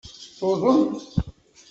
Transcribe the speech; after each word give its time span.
Tuḍen. 0.37 0.83